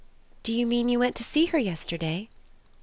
[0.41, 2.27] "Do you mean you went to see her yesterday?"